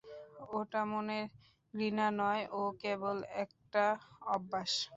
[0.53, 1.25] ওটা মনের
[1.73, 3.85] ঘৃণা নয়, ও কেবল একটা
[4.33, 4.71] অভ্যাস।